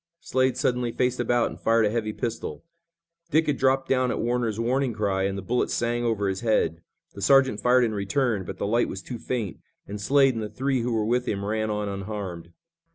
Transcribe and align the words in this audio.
Slade 0.19 0.57
suddenly 0.57 0.91
faced 0.91 1.19
about 1.19 1.51
and 1.51 1.59
fired 1.59 1.85
a 1.85 1.91
heavy 1.91 2.11
pistol. 2.11 2.63
Dick 3.29 3.45
had 3.45 3.57
dropped 3.57 3.87
down 3.87 4.09
at 4.09 4.17
Warner's 4.19 4.59
warning 4.59 4.93
cry 4.93 5.25
and 5.25 5.37
the 5.37 5.43
bullet 5.43 5.69
sang 5.69 6.03
over 6.03 6.27
his 6.27 6.39
head. 6.41 6.81
The 7.13 7.21
sergeant 7.21 7.59
fired 7.59 7.83
in 7.83 7.93
return, 7.93 8.43
but 8.43 8.57
the 8.57 8.65
light 8.65 8.87
was 8.89 9.03
too 9.03 9.19
faint, 9.19 9.59
and 9.85 10.01
Slade 10.01 10.33
and 10.33 10.41
the 10.41 10.49
three 10.49 10.81
who 10.81 10.91
were 10.91 11.05
with 11.05 11.27
him 11.27 11.45
ran 11.45 11.69
on 11.69 11.87
unharmed. 11.87 12.51